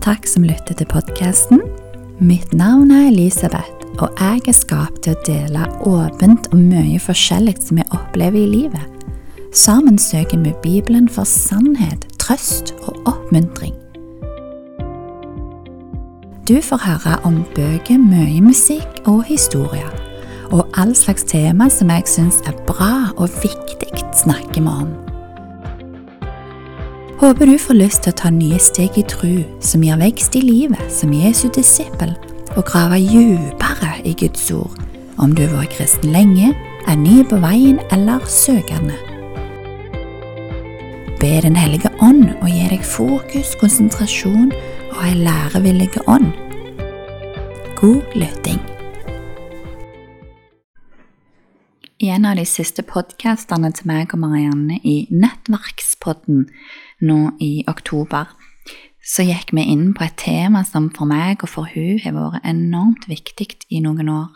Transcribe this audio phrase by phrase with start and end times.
[0.00, 1.58] Takk som lytter til podkasten.
[2.24, 3.68] Mitt navn er Elisabeth,
[4.00, 8.48] og jeg er skapt til å dele åpent om mye forskjellig som jeg opplever i
[8.48, 9.04] livet.
[9.52, 13.76] Sammen søker vi Bibelen for sannhet, trøst og oppmuntring.
[16.48, 19.92] Du får høre om bøker, mye musikk og historier.
[20.48, 23.92] Og all slags tema som jeg syns er bra og viktig,
[24.24, 25.09] snakker vi om.
[27.20, 30.40] Håper du får lyst til å ta nye steg i tru, som gir vekst i
[30.40, 32.14] livet som Jesu disippel,
[32.56, 34.78] og grave dypere i Guds ord,
[35.20, 36.54] om du har vært kristen lenge,
[36.88, 38.96] er ny på veien eller søkende.
[41.20, 44.48] Be Den hellige ånd og gi deg fokus, konsentrasjon
[44.88, 46.32] og ei lærevillig ånd.
[47.76, 48.64] God lytting.
[52.00, 56.46] I en av de siste podkastene til meg og Marianne i Nettverkspodden
[57.00, 58.30] nå i oktober,
[59.00, 62.44] så gikk vi inn på et tema som for meg og for hun har vært
[62.46, 64.30] enormt viktig i noen år.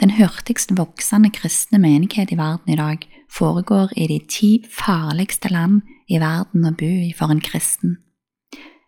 [0.00, 5.82] Den hurtigst voksende kristne menighet i verden i dag foregår i de ti farligste land
[6.08, 7.98] i verden å bo i for en kristen.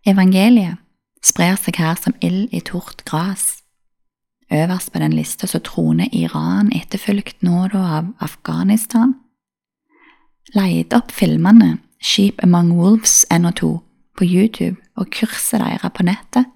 [0.08, 0.80] Evangeliet
[1.22, 3.60] sprer seg her som ild i tort gras.
[4.52, 9.14] Øverst på den lista så troner Iran, etterfulgt nå da av Afghanistan.
[10.56, 13.78] Leid opp filmene Sheep Among Wolves NO2
[14.18, 16.48] på YouTube og kurset deres på nettet,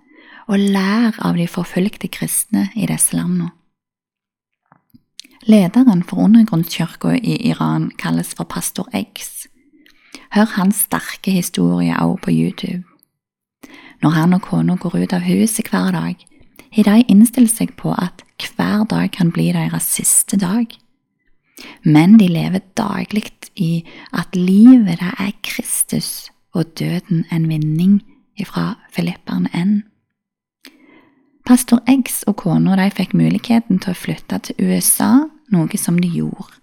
[0.51, 3.53] og lær av de forfulgte kristne i disse landene.
[5.47, 9.47] Lederen for undergrunnskirka i Iran kalles for pastor X.
[10.35, 12.83] Hør hans sterke historie også på YouTube.
[14.03, 16.17] Når han og kona går ut av huset hver dag,
[16.75, 20.67] har de innstilt seg på at hver dag kan bli deres siste dag.
[21.85, 25.36] Men de lever daglig i at livet det er
[25.87, 28.03] Kristus og døden en vinning
[28.37, 29.83] ifra Filipperne N.
[31.47, 36.59] Pastor Eggs og kona fikk muligheten til å flytte til USA, noe som de gjorde.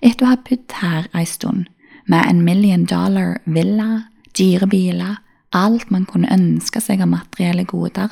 [0.00, 1.66] Etter å ha bodd her ei stund,
[2.08, 5.20] med en million dollar villa, dyre biler,
[5.52, 8.08] alt man kunne ønske seg av materielle goder,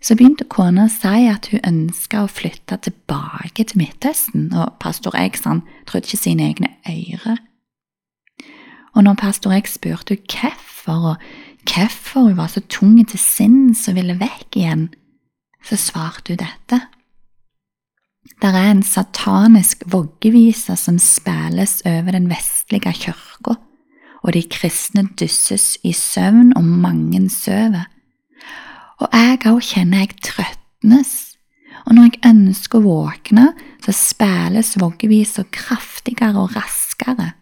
[0.00, 5.12] så begynte kona å si at hun ønska å flytte tilbake til Midtøsten, og pastor
[5.20, 7.36] Eggs han trodde ikke sine egne øyre.
[9.00, 11.16] Og når pastor X spurte hvorfor, og
[11.64, 14.90] hvorfor hun var så tung til sinns og ville vekk igjen,
[15.64, 16.80] så svarte hun dette.
[18.44, 23.56] Der er en satanisk voggevise som spilles over den vestlige kirka,
[24.20, 27.88] og de kristne dysses i søvn, og mange sover
[29.00, 31.12] og jeg òg kjenner jeg trøtnes,
[31.86, 33.46] og når jeg ønsker å våkne,
[33.80, 37.32] så spilles voggevisa kraftigere og raskere.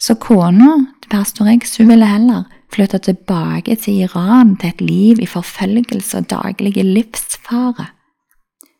[0.00, 5.20] Så kona til pastor X hun ville heller flytte tilbake til Iran til et liv
[5.22, 7.86] i forfølgelse og daglige livsfare.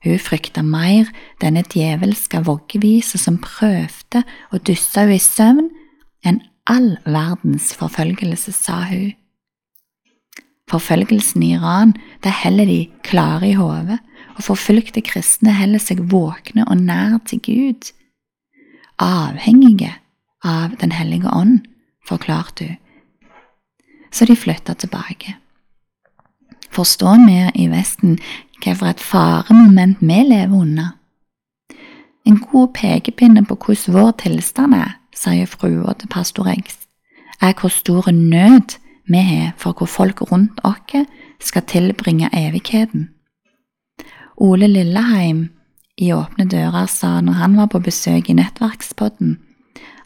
[0.04, 1.08] Hun frykta mer
[1.40, 4.22] denne djevelske voggevisa som prøvde
[4.52, 5.70] å dysse henne i søvn,
[6.26, 9.14] enn all verdens forfølgelse, sa hun.
[10.70, 11.94] Forfølgelsen i Iran
[12.24, 14.00] det heller de klare i hodet,
[14.36, 17.92] og forfulgte kristne heller seg våkne og nær til Gud.
[19.00, 19.94] Avhengige
[20.46, 21.66] av Den hellige ånd,
[22.08, 22.76] forklarte hun.
[24.12, 25.36] Så de flytta tilbake.
[26.70, 28.18] Forstår vi i Vesten
[28.62, 30.88] hvilket faremoment vi lever under?
[32.26, 36.78] En god pekepinne på hvordan vår tilstand er, sier frua til pastor Eggs,
[37.40, 38.78] er hvor stor nød
[39.08, 41.06] vi har for hvor folk rundt oss
[41.40, 43.08] skal tilbringe evigheten.
[44.36, 45.48] Ole Lilleheim
[45.96, 49.38] i Åpne dører sa når han var på besøk i Nettverkspodden,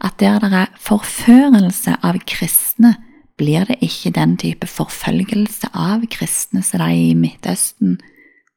[0.01, 2.97] at der det er forførelse av kristne,
[3.41, 7.99] blir det ikke den type forfølgelse av kristne som de i Midtøsten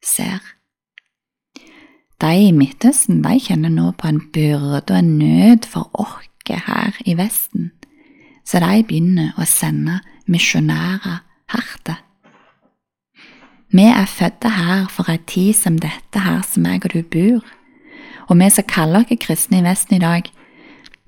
[0.03, 0.43] ser.
[2.19, 6.97] De i Midtøsten de kjenner nå på en byrde og en nød for oss her
[7.07, 7.71] i Vesten,
[8.43, 11.21] så de begynner å sende misjonærer
[11.53, 11.95] herte.
[13.71, 17.47] Vi er fødte her for ei tid som dette her som jeg og du bor,
[18.27, 20.27] og vi som kaller oss kristne i Vesten i dag,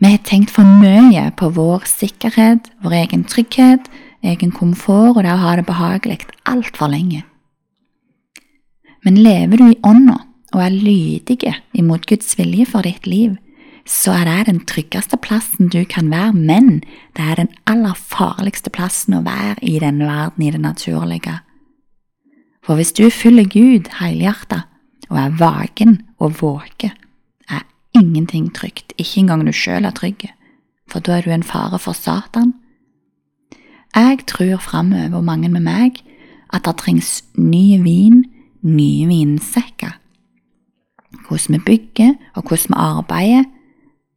[0.04, 3.88] vi har tenkt for mye på vår sikkerhet, vår egen trygghet,
[4.26, 7.24] egen komfort og det å ha det behagelig altfor lenge.
[9.06, 10.18] Men lever du i ånda
[10.56, 13.38] og er lydige imot Guds vilje for ditt liv,
[13.86, 16.82] så er det den tryggeste plassen du kan være, men
[17.16, 21.40] det er den aller farligste plassen å være i denne verden, i det naturlige.
[22.66, 24.66] For hvis du følger Gud helhjertet
[25.12, 27.05] og er vaken og våke, er
[27.96, 30.28] ingenting trygt, ikke engang du sjøl er trygg,
[30.90, 32.54] for da er du en fare for Satan.
[33.96, 36.02] Jeg tror framover, mange med meg,
[36.54, 38.26] at det trengs ny vin,
[38.62, 39.96] nye vinsekker.
[41.28, 43.44] Hvordan vi bygger og hvordan vi arbeider,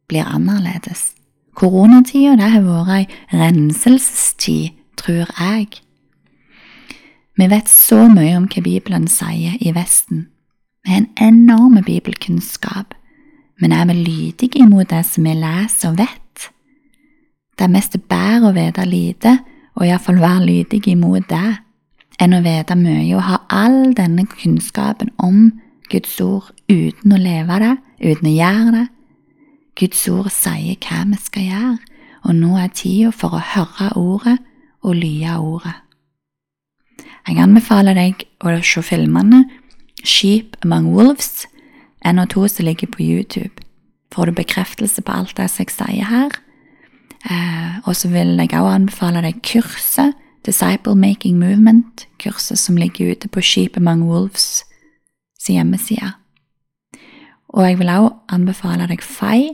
[0.07, 1.13] blir annerledes.
[1.55, 3.05] Koronatida har vært ei
[3.35, 5.81] renselsestid, tror jeg.
[7.39, 10.27] Vi vet så mye om hva Bibelen sier i Vesten.
[10.83, 12.95] Vi har en enorm bibelkunnskap,
[13.59, 16.49] men er vi lydige imot det som vi leser og vet?
[17.57, 19.33] Det er mest bedre å vite lite,
[19.75, 21.57] og iallfall være lydig imot det,
[22.19, 25.49] enn å vite mye og ha all denne kunnskapen om
[25.91, 28.85] Guds ord uten å leve det, uten å gjøre det.
[29.79, 31.75] Guds ord sier hva vi skal gjøre,
[32.27, 34.37] og nå er tida for å høre ordet
[34.83, 35.75] og lye ordet.
[37.27, 39.43] Jeg anbefaler deg å se filmene
[40.03, 41.48] Sheep Among Wolves,
[42.05, 43.63] en og to som ligger på YouTube.
[44.11, 46.31] Får du bekreftelse på alt det jeg sier her?
[47.29, 50.15] Eh, og så vil jeg også anbefale deg kurset
[50.45, 54.63] Disciple Making Movement, kurset som ligger ute på Sheep Among Wolves
[55.39, 56.13] sin hjemmeside.
[57.49, 59.49] Og jeg vil også anbefale deg FAI,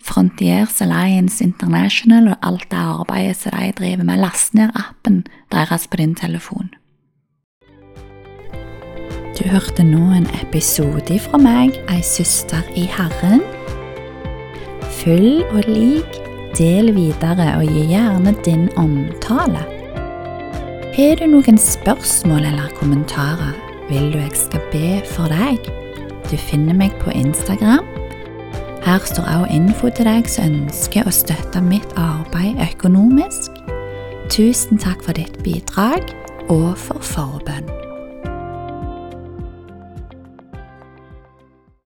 [0.00, 4.20] Frontiers Alliance International, og alt det arbeidet som de driver med.
[4.20, 6.70] Last ned appen deres på din telefon.
[9.40, 13.40] Du hørte nå en episode fra meg, ei søster i Herren.
[14.98, 16.18] Følg og lik,
[16.58, 19.64] del videre og gi gjerne din omtale.
[20.92, 23.56] Har du noen spørsmål eller kommentarer,
[23.88, 25.72] vil du jeg skal be for deg?
[26.28, 27.88] Du finner meg på Instagram.
[28.84, 33.56] Her står også info til deg som ønsker å støtte mitt arbeid økonomisk.
[34.28, 36.12] Tusen takk for ditt bidrag
[36.52, 37.79] og for forbønn.